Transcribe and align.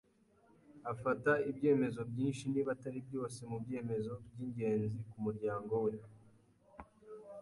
Afata 0.91 1.31
ibyemezo 1.49 2.01
byinshi, 2.11 2.43
niba 2.51 2.69
atari 2.75 2.99
byose, 3.07 3.39
mubyemezo 3.49 4.13
byingenzi 4.27 4.97
kumuryango 5.09 5.73
we. 5.85 5.91